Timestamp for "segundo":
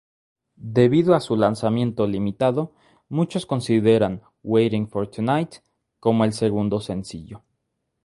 6.33-6.79